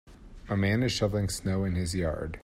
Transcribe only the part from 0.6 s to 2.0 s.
is shoveling snow in his